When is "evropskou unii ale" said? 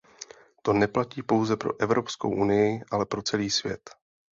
1.81-3.05